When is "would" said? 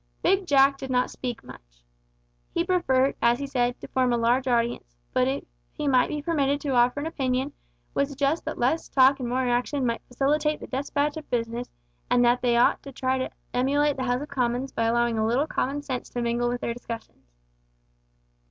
7.93-8.07